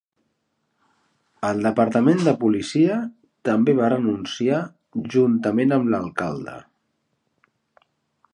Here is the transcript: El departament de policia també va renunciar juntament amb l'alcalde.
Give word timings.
El 1.49 1.59
departament 1.65 2.23
de 2.27 2.33
policia 2.45 2.97
també 3.51 3.77
va 3.81 3.91
renunciar 3.95 4.63
juntament 5.17 5.77
amb 5.79 5.93
l'alcalde. 5.95 6.61